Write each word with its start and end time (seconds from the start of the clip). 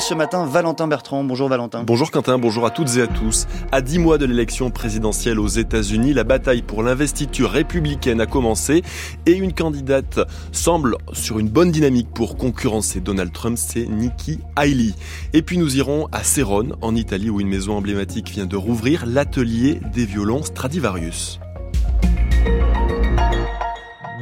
ce 0.00 0.14
matin 0.14 0.44
Valentin 0.46 0.88
Bertrand. 0.88 1.24
Bonjour 1.24 1.48
Valentin. 1.48 1.84
Bonjour 1.84 2.10
Quentin, 2.10 2.38
bonjour 2.38 2.66
à 2.66 2.70
toutes 2.70 2.96
et 2.96 3.02
à 3.02 3.06
tous. 3.06 3.46
À 3.70 3.80
dix 3.80 3.98
mois 3.98 4.18
de 4.18 4.26
l'élection 4.26 4.70
présidentielle 4.70 5.38
aux 5.38 5.48
États-Unis, 5.48 6.12
la 6.12 6.24
bataille 6.24 6.62
pour 6.62 6.82
l'investiture 6.82 7.50
républicaine 7.50 8.20
a 8.20 8.26
commencé 8.26 8.82
et 9.26 9.32
une 9.32 9.52
candidate 9.52 10.20
semble 10.52 10.96
sur 11.12 11.38
une 11.38 11.48
bonne 11.48 11.70
dynamique 11.70 12.08
pour 12.12 12.36
concurrencer 12.36 13.00
Donald 13.00 13.32
Trump, 13.32 13.56
c'est 13.58 13.86
Nikki 13.86 14.40
Haley. 14.56 14.94
Et 15.32 15.42
puis 15.42 15.58
nous 15.58 15.76
irons 15.76 16.08
à 16.12 16.24
Serone, 16.24 16.74
en 16.80 16.96
Italie, 16.96 17.30
où 17.30 17.40
une 17.40 17.48
maison 17.48 17.76
emblématique 17.76 18.30
vient 18.30 18.46
de 18.46 18.56
rouvrir 18.56 19.04
l'atelier 19.06 19.80
des 19.92 20.06
violons 20.06 20.42
Stradivarius 20.42 21.40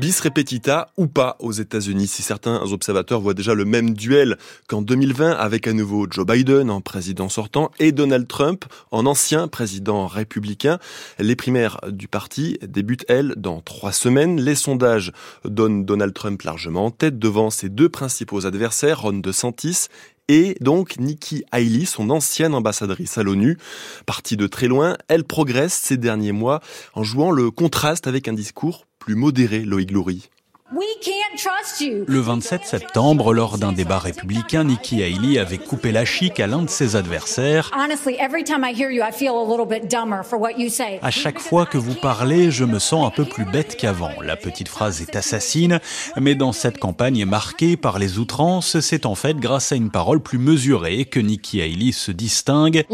bis 0.03 0.19
repetita 0.19 0.91
ou 0.97 1.07
pas 1.07 1.37
aux 1.39 1.53
États-Unis. 1.53 2.09
Si 2.09 2.23
certains 2.23 2.61
observateurs 2.73 3.21
voient 3.21 3.35
déjà 3.35 3.55
le 3.55 3.65
même 3.65 3.95
duel 3.95 4.37
qu'en 4.67 4.83
2020 4.83 5.31
avec 5.31 5.69
à 5.69 5.73
nouveau 5.73 6.09
Joe 6.11 6.27
Biden 6.27 6.71
en 6.71 6.81
président 6.81 7.29
sortant 7.29 7.71
et 7.79 7.93
Donald 7.93 8.27
Trump 8.27 8.65
en 8.91 9.07
ancien 9.07 9.47
président 9.47 10.09
républicain. 10.09 10.81
Les 11.21 11.37
primaires 11.37 11.79
du 11.87 12.09
parti 12.09 12.59
débutent, 12.67 13.05
elles, 13.07 13.35
dans 13.37 13.61
trois 13.61 13.93
semaines. 13.93 14.41
Les 14.41 14.57
sondages 14.57 15.13
donnent 15.45 15.85
Donald 15.85 16.13
Trump 16.13 16.43
largement 16.43 16.87
en 16.87 16.91
tête 16.91 17.21
devant 17.21 17.51
ses 17.51 17.69
deux 17.69 17.89
principaux 17.89 18.45
adversaires, 18.45 19.03
Ron 19.03 19.13
DeSantis 19.13 19.87
et 20.29 20.57
donc 20.61 20.99
Nikki 20.99 21.45
Haley, 21.51 21.85
son 21.85 22.11
ancienne 22.11 22.55
ambassadrice 22.55 23.19
à 23.19 23.23
l'ONU. 23.23 23.59
Partie 24.07 24.37
de 24.37 24.47
très 24.47 24.69
loin, 24.69 24.97
elle 25.09 25.25
progresse 25.25 25.75
ces 25.75 25.97
derniers 25.97 26.33
mois 26.33 26.61
en 26.95 27.03
jouant 27.03 27.31
le 27.31 27.51
contraste 27.51 28.07
avec 28.07 28.29
un 28.29 28.33
discours 28.33 28.87
plus 28.99 29.15
modéré, 29.15 29.61
Loïc 29.61 29.91
Loury. 29.91 30.31
Le 32.07 32.21
27 32.21 32.65
septembre, 32.65 33.35
lors 33.35 33.59
d'un 33.59 33.73
débat 33.73 33.99
républicain, 33.99 34.65
Nikki 34.65 35.03
Haley 35.03 35.39
avait 35.39 35.59
coupé 35.59 35.93
la 35.93 36.07
chic 36.07 36.41
à 36.41 36.47
l'un 36.47 36.63
de 36.63 36.71
ses 36.71 36.97
adversaires. 36.97 37.71
À 41.03 41.11
chaque 41.11 41.39
fois 41.41 41.67
que 41.67 41.77
vous 41.77 41.95
parlez, 41.95 42.51
je 42.51 42.65
me 42.65 42.79
sens 42.79 43.07
un 43.07 43.11
peu 43.11 43.27
plus 43.27 43.45
bête 43.45 43.77
qu'avant. 43.77 44.13
La 44.23 44.37
petite 44.37 44.69
phrase 44.69 45.03
est 45.03 45.15
assassine, 45.15 45.79
mais 46.19 46.35
dans 46.35 46.53
cette 46.53 46.79
campagne 46.79 47.27
marquée 47.27 47.77
par 47.77 47.99
les 47.99 48.19
outrances, 48.19 48.81
c'est 48.81 49.05
en 49.05 49.15
fait 49.15 49.37
grâce 49.37 49.73
à 49.73 49.77
une 49.77 49.91
parole 49.91 50.21
plus 50.21 50.39
mesurée 50.39 51.05
que 51.05 51.21
Nikki 51.21 51.61
Haley 51.61 51.93
se 51.93 52.13
distingue. 52.13 52.85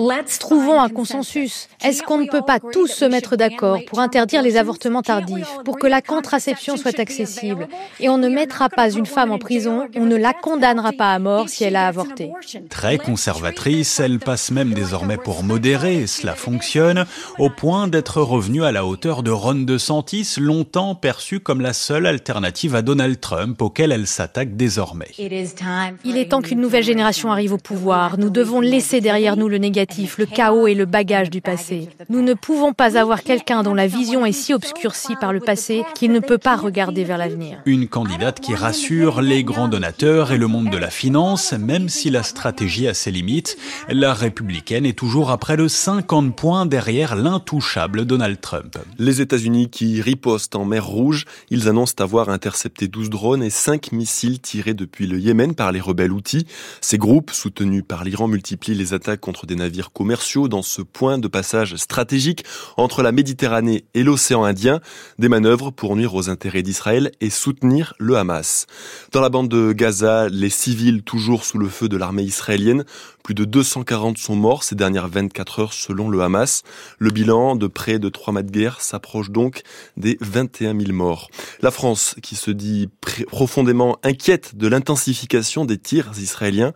Trouvons 0.41 0.81
un 0.81 0.89
consensus. 0.89 1.69
Est-ce 1.85 2.03
qu'on 2.03 2.19
ne 2.19 2.27
peut 2.27 2.43
pas 2.45 2.59
tous 2.59 2.89
se 2.89 3.05
mettre 3.05 3.37
d'accord 3.37 3.79
pour 3.87 4.01
interdire 4.01 4.43
les 4.43 4.57
avortements 4.57 5.03
tardifs, 5.03 5.59
pour 5.65 5.79
que 5.79 5.87
la 5.87 6.03
contraception 6.03 6.77
soit 6.77 6.99
accessible? 6.99 7.68
Et 8.01 8.09
on 8.09 8.19
ne 8.19 8.29
mettra 8.29 8.69
pas 8.69 8.91
une 8.91 9.07
femme 9.07 9.33
en 9.33 9.39
prison, 9.39 9.89
on 9.97 10.07
ne 10.07 10.17
la 10.17 10.33
condamnera 10.33 10.93
pas 10.93 11.13
à 11.13 11.19
mort 11.19 11.49
si 11.49 11.65
elle 11.65 11.77
a 11.77 11.87
avorté. 11.87 12.31
Très 12.71 12.99
conservatrice, 12.99 14.01
elle 14.01 14.19
passe 14.19 14.51
même 14.51 14.75
désormais 14.75 15.17
pour 15.17 15.43
modérée, 15.43 16.03
et 16.03 16.07
cela 16.07 16.35
fonctionne, 16.35 17.05
au 17.39 17.51
point 17.51 17.89
d'être 17.89 18.21
revenue 18.21 18.65
à 18.65 18.73
la 18.73 18.85
hauteur 18.85 19.23
de 19.23 19.31
Ron 19.31 19.55
DeSantis, 19.55 20.35
longtemps 20.39 20.95
perçue 20.95 21.41
comme 21.41 21.61
la 21.61 21.73
seule 21.73 22.07
alternative 22.07 22.75
à 22.75 22.83
Donald 22.83 23.21
Trump, 23.21 23.61
auquel 23.63 23.93
elle 23.93 24.07
s'attaque 24.07 24.57
désormais. 24.57 25.11
Il 25.19 26.17
est 26.17 26.29
temps 26.29 26.43
qu'une 26.43 26.61
nouvelle 26.61 26.85
génération 26.85 27.33
arrive 27.33 27.53
au 27.53 27.59
pouvoir. 27.59 28.19
Nous 28.19 28.31
devons 28.31 28.61
laisser 28.61 29.01
derrière 29.01 29.37
nous 29.37 29.49
le 29.49 29.59
négatif, 29.59 30.19
le 30.19 30.27
chaos 30.27 30.67
et 30.67 30.75
le 30.75 30.85
bagage 30.85 31.31
du 31.31 31.41
passé. 31.41 31.89
Nous 32.09 32.23
ne 32.23 32.35
pouvons 32.35 32.73
pas 32.73 32.99
avoir 32.99 33.23
quelqu'un 33.23 33.63
dont 33.63 33.75
la 33.75 33.87
vision 33.87 34.25
est 34.27 34.33
si 34.33 34.55
obscurcie 34.55 35.17
par 35.17 35.33
le 35.33 35.41
passé 35.41 35.85
qu'il 35.95 36.13
ne 36.13 36.21
peut 36.21 36.39
pas 36.39 36.57
regarder 36.57 37.05
vers 37.05 37.19
l'avenir. 37.19 37.58
Une 37.67 37.89
candidate 37.89 38.41
qui 38.41 38.55
rassure 38.55 39.21
les 39.21 39.45
grands 39.45 39.69
donateurs 39.69 40.33
et 40.33 40.39
le 40.39 40.47
monde 40.47 40.71
de 40.71 40.77
la 40.77 40.91
finance, 40.91 41.53
même 41.53 41.89
si 41.89 42.09
la 42.09 42.23
stratégie 42.23 42.89
a 42.89 42.95
ses 42.95 43.11
limites. 43.11 43.59
La 43.89 44.15
républicaine 44.15 44.87
est 44.87 44.99
toujours 44.99 45.31
à 45.31 45.39
près 45.39 45.57
de 45.57 45.69
50 45.69 46.35
points 46.35 46.67
derrière 46.67 47.17
l'intouchable 47.17 48.05
Donald 48.05 48.41
Trump. 48.41 48.79
Les 48.99 49.21
États-Unis 49.21 49.69
qui 49.71 50.01
ripostent 50.01 50.57
en 50.57 50.65
mer 50.65 50.87
Rouge, 50.87 51.25
ils 51.51 51.69
annoncent 51.69 51.95
avoir 51.99 52.29
intercepté 52.29 52.89
12 52.89 53.11
drones 53.11 53.43
et 53.43 53.51
5 53.51 53.93
missiles 53.93 54.41
tirés 54.41 54.75
depuis 54.75 55.07
le 55.07 55.19
Yémen 55.19 55.55
par 55.55 55.73
les 55.73 55.81
rebelles 55.81 56.13
outils. 56.13 56.47
Ces 56.81 56.97
groupes, 56.97 57.31
soutenus 57.33 57.85
par 57.87 58.05
l'Iran, 58.05 58.29
multiplient 58.29 58.75
les 58.75 58.95
attaques 58.95 59.21
contre 59.21 59.47
des 59.47 59.57
navires 59.57 59.93
commerciaux 59.93 60.49
dans 60.49 60.63
ce 60.63 60.81
point 60.81 61.19
de 61.19 61.29
passage 61.29 61.77
stratégique 61.77 62.45
entre 62.77 63.03
la 63.03 63.13
Méditerranée 63.13 63.85
et 63.95 64.05
l'océan 64.05 64.45
Indien. 64.45 64.81
Des 65.19 65.29
manœuvres 65.29 65.71
pour 65.71 65.97
nuire 65.97 66.15
aux 66.15 66.31
intérêts 66.31 66.63
d'Israël 66.63 67.11
et 67.21 67.31
soutenir 67.49 67.95
le 67.99 68.19
Hamas. 68.19 68.67
Dans 69.13 69.23
la 69.23 69.31
bande 69.31 69.49
de 69.49 69.73
Gaza, 69.73 70.29
les 70.29 70.51
civils 70.51 71.03
toujours 71.03 71.47
sous 71.47 71.57
le 71.57 71.71
feu 71.71 71.89
de 71.89 71.97
l'armée 71.97 72.25
israélienne, 72.25 72.85
plus 73.25 73.35
de 73.35 73.47
240 73.47 74.19
sont 74.19 74.37
morts 74.37 74.65
ces 74.65 74.75
dernières 74.75 75.09
24 75.09 75.61
heures 75.61 75.73
selon 75.73 76.11
le 76.11 76.21
Hamas. 76.21 76.63
Le 76.99 77.11
bilan 77.11 77.57
de 77.57 77.67
près 77.67 77.99
de 77.99 78.11
trois 78.11 78.35
mois 78.35 78.43
de 78.43 78.51
guerre 78.51 78.83
s'approche 78.83 79.31
donc 79.31 79.63
des 79.97 80.19
21 80.21 80.79
000 80.79 80.93
morts. 80.93 81.31
La 81.63 81.71
France, 81.71 82.17
qui 82.23 82.37
se 82.37 82.51
dit 82.51 82.91
profondément 83.27 83.99
inquiète 84.03 84.57
de 84.57 84.69
l'intensification 84.69 85.65
des 85.65 85.79
tirs 85.79 86.11
israéliens, 86.19 86.73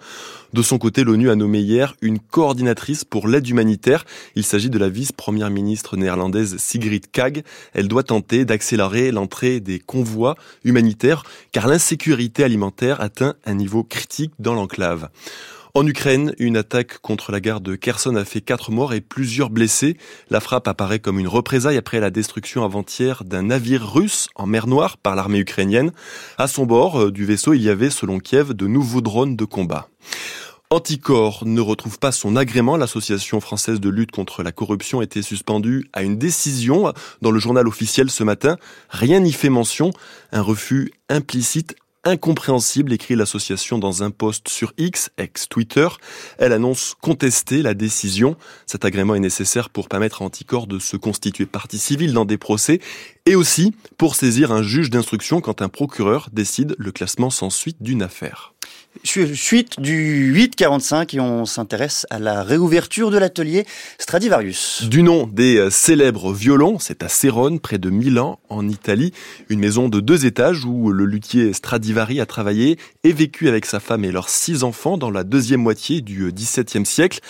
de 0.52 0.60
son 0.60 0.76
côté, 0.76 1.02
l'ONU 1.02 1.30
a 1.30 1.34
nommé 1.34 1.60
hier 1.60 1.94
une 2.02 2.18
coordinatrice 2.18 3.04
pour 3.06 3.26
l'aide 3.26 3.48
humanitaire. 3.48 4.04
Il 4.34 4.44
s'agit 4.44 4.68
de 4.68 4.78
la 4.78 4.90
vice-première 4.90 5.48
ministre 5.48 5.96
néerlandaise 5.96 6.58
Sigrid 6.58 7.10
Kaag. 7.10 7.42
Elle 7.72 7.88
doit 7.88 8.02
tenter 8.02 8.44
d'accélérer 8.44 9.12
l'entrée 9.12 9.60
des 9.60 9.78
convois 9.78 10.34
humanitaires 10.62 11.22
car 11.52 11.68
l'insécurité 11.68 12.44
alimentaire 12.44 13.00
atteint 13.00 13.34
un 13.46 13.54
niveau 13.54 13.82
critique 13.82 14.32
dans 14.40 14.52
l'enclave. 14.52 15.08
En 15.74 15.86
Ukraine, 15.86 16.34
une 16.38 16.58
attaque 16.58 16.98
contre 16.98 17.32
la 17.32 17.40
gare 17.40 17.62
de 17.62 17.76
Kherson 17.76 18.14
a 18.16 18.26
fait 18.26 18.42
quatre 18.42 18.70
morts 18.70 18.92
et 18.92 19.00
plusieurs 19.00 19.48
blessés. 19.48 19.96
La 20.28 20.40
frappe 20.40 20.68
apparaît 20.68 20.98
comme 20.98 21.18
une 21.18 21.28
représaille 21.28 21.78
après 21.78 21.98
la 21.98 22.10
destruction 22.10 22.62
avant-hier 22.62 23.24
d'un 23.24 23.44
navire 23.44 23.90
russe 23.90 24.28
en 24.34 24.44
mer 24.46 24.66
Noire 24.66 24.98
par 24.98 25.16
l'armée 25.16 25.38
ukrainienne. 25.38 25.92
À 26.36 26.46
son 26.46 26.66
bord 26.66 27.00
euh, 27.00 27.10
du 27.10 27.24
vaisseau, 27.24 27.54
il 27.54 27.62
y 27.62 27.70
avait, 27.70 27.88
selon 27.88 28.18
Kiev, 28.18 28.52
de 28.52 28.66
nouveaux 28.66 29.00
drones 29.00 29.34
de 29.34 29.46
combat. 29.46 29.88
Anticor 30.68 31.44
ne 31.46 31.60
retrouve 31.62 31.98
pas 31.98 32.12
son 32.12 32.36
agrément. 32.36 32.76
L'association 32.76 33.40
française 33.40 33.80
de 33.80 33.88
lutte 33.88 34.10
contre 34.10 34.42
la 34.42 34.52
corruption 34.52 35.00
était 35.00 35.22
suspendue 35.22 35.88
à 35.94 36.02
une 36.02 36.18
décision 36.18 36.92
dans 37.22 37.30
le 37.30 37.40
journal 37.40 37.66
officiel 37.66 38.10
ce 38.10 38.24
matin. 38.24 38.58
Rien 38.90 39.20
n'y 39.20 39.32
fait 39.32 39.50
mention. 39.50 39.90
Un 40.32 40.42
refus 40.42 40.90
implicite 41.08 41.76
incompréhensible, 42.04 42.92
écrit 42.92 43.16
l'association 43.16 43.78
dans 43.78 44.02
un 44.02 44.10
post 44.10 44.48
sur 44.48 44.72
X, 44.78 45.10
ex-Twitter. 45.18 45.88
Elle 46.38 46.52
annonce 46.52 46.94
contester 47.00 47.62
la 47.62 47.74
décision. 47.74 48.36
Cet 48.66 48.84
agrément 48.84 49.14
est 49.14 49.20
nécessaire 49.20 49.70
pour 49.70 49.88
permettre 49.88 50.22
à 50.22 50.24
Anticor 50.24 50.66
de 50.66 50.78
se 50.78 50.96
constituer 50.96 51.46
partie 51.46 51.78
civile 51.78 52.12
dans 52.12 52.24
des 52.24 52.38
procès 52.38 52.80
et 53.26 53.34
aussi 53.34 53.74
pour 53.98 54.16
saisir 54.16 54.52
un 54.52 54.62
juge 54.62 54.90
d'instruction 54.90 55.40
quand 55.40 55.62
un 55.62 55.68
procureur 55.68 56.28
décide 56.32 56.74
le 56.78 56.92
classement 56.92 57.30
sans 57.30 57.50
suite 57.50 57.82
d'une 57.82 58.02
affaire. 58.02 58.52
Suite 59.04 59.80
du 59.80 60.32
845 60.32 61.14
et 61.14 61.20
on 61.20 61.44
s'intéresse 61.44 62.06
à 62.10 62.18
la 62.18 62.42
réouverture 62.42 63.10
de 63.10 63.18
l'atelier 63.18 63.66
Stradivarius. 63.98 64.84
Du 64.88 65.02
nom 65.02 65.26
des 65.26 65.56
euh, 65.56 65.70
célèbres 65.70 66.32
violons, 66.32 66.78
c'est 66.78 67.02
à 67.02 67.08
Serone, 67.08 67.58
près 67.58 67.78
de 67.78 67.90
Milan, 67.90 68.38
en 68.48 68.68
Italie, 68.68 69.12
une 69.48 69.60
maison 69.60 69.88
de 69.88 70.00
deux 70.00 70.24
étages 70.24 70.64
où 70.64 70.92
le 70.92 71.04
luthier 71.04 71.52
Stradivari 71.52 72.20
a 72.20 72.26
travaillé 72.26 72.78
et 73.02 73.12
vécu 73.12 73.48
avec 73.48 73.66
sa 73.66 73.80
femme 73.80 74.04
et 74.04 74.12
leurs 74.12 74.28
six 74.28 74.62
enfants 74.62 74.98
dans 74.98 75.10
la 75.10 75.24
deuxième 75.24 75.62
moitié 75.62 76.00
du 76.00 76.30
XVIIe 76.30 76.86
siècle. 76.86 77.20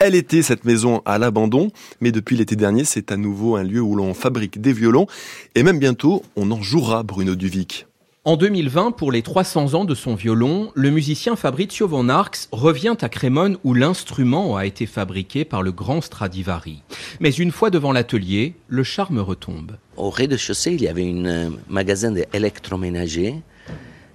Elle 0.00 0.14
était 0.14 0.42
cette 0.42 0.64
maison 0.64 1.02
à 1.04 1.18
l'abandon, 1.18 1.70
mais 2.00 2.12
depuis 2.12 2.36
l'été 2.36 2.56
dernier, 2.56 2.84
c'est 2.84 3.12
à 3.12 3.16
nouveau 3.16 3.56
un 3.56 3.62
lieu 3.62 3.80
où 3.80 3.94
l'on 3.94 4.14
fabrique 4.14 4.60
des 4.60 4.72
violons 4.72 5.06
et 5.54 5.62
même 5.62 5.78
bientôt, 5.78 6.22
on 6.36 6.50
en 6.50 6.62
jouera 6.62 7.02
Bruno 7.02 7.34
Duvic. 7.34 7.86
En 8.30 8.36
2020, 8.36 8.92
pour 8.92 9.10
les 9.10 9.22
300 9.22 9.74
ans 9.74 9.84
de 9.84 9.96
son 9.96 10.14
violon, 10.14 10.70
le 10.76 10.90
musicien 10.90 11.34
Fabrizio 11.34 11.88
Von 11.88 12.08
Arx 12.08 12.48
revient 12.52 12.94
à 13.00 13.08
Crémone 13.08 13.58
où 13.64 13.74
l'instrument 13.74 14.56
a 14.56 14.66
été 14.66 14.86
fabriqué 14.86 15.44
par 15.44 15.64
le 15.64 15.72
grand 15.72 16.00
Stradivari. 16.00 16.84
Mais 17.18 17.30
une 17.30 17.50
fois 17.50 17.70
devant 17.70 17.90
l'atelier, 17.90 18.54
le 18.68 18.84
charme 18.84 19.18
retombe. 19.18 19.72
Au 19.96 20.10
rez-de-chaussée, 20.10 20.74
il 20.74 20.80
y 20.80 20.86
avait 20.86 21.10
un 21.10 21.24
euh, 21.24 21.50
magasin 21.68 22.12
d'électroménager. 22.12 23.34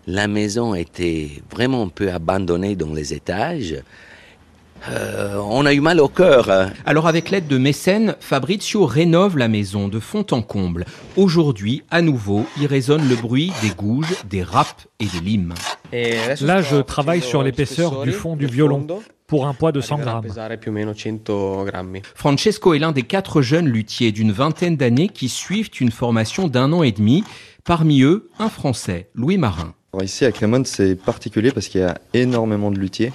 La 0.07 0.29
maison 0.29 0.75
était 0.75 1.31
vraiment 1.51 1.83
un 1.83 1.89
peu 1.89 2.09
abandonnée 2.09 2.77
dans 2.77 2.93
les 2.93 3.13
étages. 3.13 3.75
Euh, 4.89 5.41
on 5.49 5.65
a 5.65 5.73
eu 5.73 5.79
mal 5.79 5.99
au 5.99 6.07
cœur. 6.07 6.49
Hein. 6.49 6.71
Alors 6.85 7.07
avec 7.07 7.29
l'aide 7.29 7.47
de 7.47 7.57
mécènes, 7.57 8.15
Fabrizio 8.19 8.85
rénove 8.85 9.37
la 9.37 9.47
maison 9.47 9.87
de 9.87 9.99
fond 9.99 10.25
en 10.31 10.41
comble. 10.41 10.85
Aujourd'hui, 11.15 11.83
à 11.89 12.01
nouveau, 12.01 12.45
il 12.59 12.67
résonne 12.67 13.07
le 13.07 13.15
bruit 13.15 13.51
des 13.61 13.69
gouges, 13.69 14.15
des 14.29 14.43
râpes 14.43 14.81
et 14.99 15.05
des 15.05 15.19
limes. 15.19 15.53
Là, 16.41 16.61
je 16.61 16.81
travaille 16.81 17.21
sur 17.21 17.41
l'épaisseur 17.41 18.03
du 18.03 18.11
fond 18.11 18.35
du 18.35 18.47
violon 18.47 18.85
pour 19.27 19.47
un 19.47 19.53
poids 19.53 19.71
de 19.71 19.81
100 19.81 19.97
grammes. 19.99 20.27
Francesco 22.13 22.73
est 22.73 22.79
l'un 22.79 22.91
des 22.91 23.03
quatre 23.03 23.41
jeunes 23.41 23.67
luthiers 23.67 24.11
d'une 24.11 24.31
vingtaine 24.31 24.77
d'années 24.77 25.09
qui 25.09 25.29
suivent 25.29 25.71
une 25.79 25.91
formation 25.91 26.47
d'un 26.47 26.71
an 26.73 26.83
et 26.83 26.91
demi. 26.91 27.23
Parmi 27.63 28.03
eux, 28.03 28.29
un 28.37 28.49
Français, 28.49 29.09
Louis 29.15 29.39
Marin. 29.39 29.73
ici 30.03 30.25
à 30.25 30.31
Crémone, 30.31 30.65
c'est 30.65 30.95
particulier 30.95 31.51
parce 31.51 31.67
qu'il 31.67 31.81
y 31.81 31.83
a 31.83 31.95
énormément 32.13 32.69
de 32.69 32.77
luthiers 32.77 33.11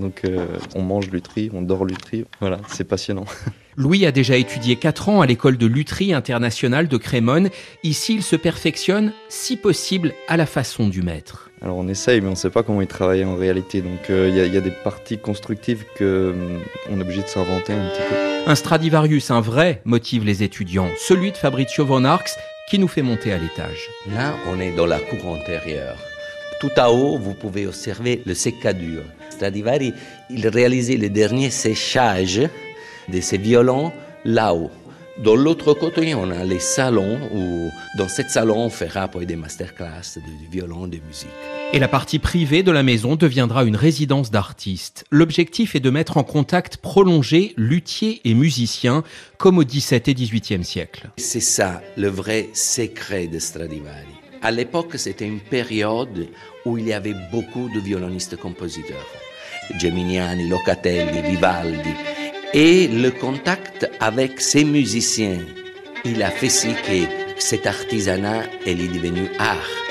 Donc 0.00 0.22
euh, 0.24 0.46
on 0.74 0.82
mange 0.82 1.10
lutherie, 1.10 1.50
on 1.52 1.62
dort 1.62 1.84
lutherie. 1.84 2.24
Voilà, 2.40 2.58
c'est 2.68 2.84
passionnant. 2.84 3.24
Louis 3.76 4.04
a 4.06 4.12
déjà 4.12 4.36
étudié 4.36 4.74
4 4.74 5.08
ans 5.08 5.20
à 5.20 5.26
l'école 5.26 5.56
de 5.56 5.66
lutherie 5.66 6.12
internationale 6.12 6.88
de 6.88 6.96
Crémone. 6.96 7.48
Ici, 7.84 8.14
il 8.14 8.22
se 8.24 8.34
perfectionne, 8.34 9.12
si 9.28 9.56
possible, 9.56 10.14
à 10.26 10.36
la 10.36 10.46
façon 10.46 10.88
du 10.88 11.00
maître. 11.00 11.50
Alors 11.62 11.76
on 11.76 11.86
essaye, 11.86 12.20
mais 12.20 12.26
on 12.26 12.32
ne 12.32 12.36
sait 12.36 12.50
pas 12.50 12.62
comment 12.62 12.80
il 12.80 12.88
travaille 12.88 13.24
en 13.24 13.36
réalité. 13.36 13.80
Donc 13.80 14.10
euh, 14.10 14.28
il 14.28 14.52
y, 14.52 14.56
a 14.56 14.60
des 14.60 14.72
parties 14.82 15.18
constructives 15.18 15.84
qu'on 15.96 16.04
euh, 16.04 16.58
est 16.90 17.00
obligé 17.00 17.22
de 17.22 17.28
s'inventer 17.28 17.72
un 17.72 17.88
petit 17.88 18.02
peu. 18.08 18.50
Un 18.50 18.54
Stradivarius, 18.54 19.30
un 19.30 19.40
vrai, 19.40 19.80
motive 19.84 20.24
les 20.24 20.42
étudiants. 20.42 20.88
Celui 20.98 21.32
de 21.32 21.36
Fabrizio 21.36 21.84
von 21.84 22.04
Arx, 22.04 22.36
qui 22.68 22.78
nous 22.78 22.88
fait 22.88 23.02
monter 23.02 23.32
à 23.32 23.38
l'étage. 23.38 23.88
Là, 24.14 24.34
on 24.48 24.60
est 24.60 24.72
dans 24.72 24.86
la 24.86 24.98
cour 24.98 25.26
antérieure. 25.26 25.96
Tout 26.60 26.70
à 26.76 26.90
haut, 26.90 27.18
vous 27.18 27.34
pouvez 27.34 27.66
observer 27.66 28.20
le 28.26 28.34
sécadur. 28.34 29.02
Stradivari, 29.30 29.94
il 30.28 30.48
réalisait 30.48 30.96
le 30.96 31.08
dernier 31.08 31.50
séchage 31.50 32.40
de 33.08 33.20
ces 33.20 33.38
violons 33.38 33.92
là-haut. 34.24 34.70
De 35.22 35.30
l'autre 35.30 35.74
côté, 35.74 36.14
on 36.14 36.30
a 36.30 36.44
les 36.44 36.58
salons 36.58 37.18
où, 37.32 37.70
dans 37.96 38.08
cette 38.08 38.30
salon, 38.30 38.58
on 38.58 38.70
fera 38.70 39.08
des 39.08 39.36
masterclass 39.36 40.16
de 40.16 40.50
violon, 40.50 40.86
de 40.86 40.98
musique. 41.06 41.28
Et 41.72 41.78
la 41.78 41.88
partie 41.88 42.18
privée 42.18 42.62
de 42.62 42.72
la 42.72 42.82
maison 42.82 43.14
deviendra 43.14 43.64
une 43.64 43.76
résidence 43.76 44.30
d'artistes. 44.30 45.04
L'objectif 45.10 45.76
est 45.76 45.80
de 45.80 45.90
mettre 45.90 46.16
en 46.16 46.24
contact 46.24 46.78
prolongé 46.78 47.52
luthiers 47.56 48.20
et 48.24 48.34
musiciens, 48.34 49.04
comme 49.38 49.58
au 49.58 49.64
XVIIe 49.64 50.02
et 50.06 50.14
XVIIIe 50.14 50.64
siècle. 50.64 51.10
C'est 51.18 51.40
ça 51.40 51.82
le 51.96 52.08
vrai 52.08 52.48
secret 52.52 53.28
de 53.28 53.38
Stradivari. 53.38 54.06
À 54.40 54.50
l'époque, 54.50 54.94
c'était 54.96 55.26
une 55.26 55.40
période 55.40 56.28
où 56.64 56.78
il 56.78 56.86
y 56.86 56.92
avait 56.92 57.16
beaucoup 57.32 57.68
de 57.74 57.80
violonistes 57.80 58.36
compositeurs. 58.36 59.06
Geminiani, 59.78 60.48
Locatelli, 60.48 61.22
Vivaldi. 61.22 61.90
Et 62.54 62.88
le 62.88 63.10
contact 63.10 63.90
avec 64.00 64.40
ces 64.40 64.64
musiciens, 64.64 65.40
il 66.04 66.22
a 66.22 66.30
fait 66.30 66.48
si 66.48 66.68
que 66.68 67.40
cet 67.40 67.66
artisanat 67.66 68.44
est 68.64 68.74
devenu 68.74 69.28
art. 69.38 69.87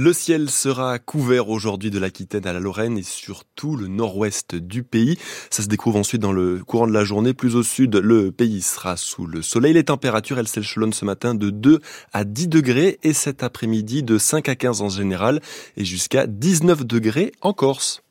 Le 0.00 0.12
ciel 0.12 0.48
sera 0.48 1.00
couvert 1.00 1.48
aujourd'hui 1.48 1.90
de 1.90 1.98
l'Aquitaine 1.98 2.46
à 2.46 2.52
la 2.52 2.60
Lorraine 2.60 2.96
et 2.96 3.02
surtout 3.02 3.74
le 3.74 3.88
nord-ouest 3.88 4.54
du 4.54 4.84
pays. 4.84 5.18
Ça 5.50 5.64
se 5.64 5.66
découvre 5.66 5.98
ensuite 5.98 6.22
dans 6.22 6.30
le 6.30 6.62
courant 6.64 6.86
de 6.86 6.92
la 6.92 7.02
journée. 7.02 7.34
Plus 7.34 7.56
au 7.56 7.64
sud, 7.64 7.96
le 7.96 8.30
pays 8.30 8.62
sera 8.62 8.96
sous 8.96 9.26
le 9.26 9.42
soleil. 9.42 9.72
Les 9.72 9.82
températures, 9.82 10.38
elles 10.38 10.46
s'échelonnent 10.46 10.92
ce 10.92 11.04
matin 11.04 11.34
de 11.34 11.50
2 11.50 11.80
à 12.12 12.22
10 12.22 12.46
degrés 12.46 13.00
et 13.02 13.12
cet 13.12 13.42
après-midi 13.42 14.04
de 14.04 14.18
5 14.18 14.48
à 14.48 14.54
15 14.54 14.82
en 14.82 14.88
général 14.88 15.40
et 15.76 15.84
jusqu'à 15.84 16.28
19 16.28 16.86
degrés 16.86 17.32
en 17.40 17.52
Corse. 17.52 18.04